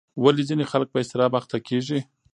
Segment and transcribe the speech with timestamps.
[0.23, 1.99] ولې ځینې خلک په اضطراب اخته کېږي؟